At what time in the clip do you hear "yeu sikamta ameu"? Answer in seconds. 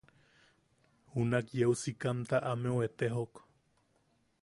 1.59-2.83